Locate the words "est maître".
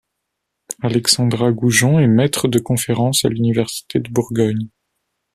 1.99-2.47